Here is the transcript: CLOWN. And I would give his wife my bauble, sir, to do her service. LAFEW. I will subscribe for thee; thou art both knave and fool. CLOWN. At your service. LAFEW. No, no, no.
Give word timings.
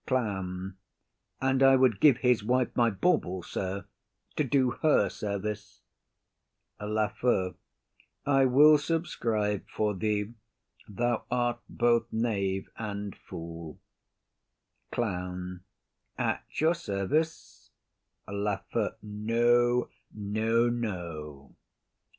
CLOWN. 0.07 0.77
And 1.41 1.61
I 1.61 1.75
would 1.75 1.99
give 1.99 2.17
his 2.17 2.43
wife 2.43 2.75
my 2.75 2.89
bauble, 2.89 3.43
sir, 3.43 3.85
to 4.35 4.43
do 4.43 4.71
her 4.81 5.09
service. 5.09 5.83
LAFEW. 6.79 7.53
I 8.25 8.45
will 8.45 8.79
subscribe 8.79 9.67
for 9.69 9.93
thee; 9.93 10.33
thou 10.89 11.25
art 11.29 11.59
both 11.69 12.11
knave 12.11 12.67
and 12.77 13.15
fool. 13.15 13.79
CLOWN. 14.91 15.61
At 16.17 16.45
your 16.59 16.73
service. 16.73 17.69
LAFEW. 18.27 18.95
No, 19.03 19.87
no, 20.11 20.67
no. 20.67 21.55